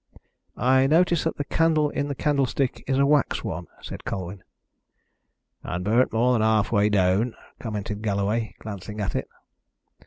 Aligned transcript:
"I 0.57 0.87
notice 0.87 1.25
that 1.25 1.37
the 1.37 1.43
candle 1.43 1.91
in 1.91 2.07
the 2.07 2.15
candlestick 2.15 2.83
is 2.87 2.97
a 2.97 3.05
wax 3.05 3.43
one," 3.43 3.67
said 3.83 4.03
Colwyn. 4.03 4.43
"And 5.61 5.85
burnt 5.85 6.11
more 6.11 6.33
than 6.33 6.41
half 6.41 6.71
way 6.71 6.89
down," 6.89 7.35
commented 7.59 8.01
Galloway, 8.01 8.55
glancing 8.57 8.99
at 8.99 9.13
it. 9.13 9.29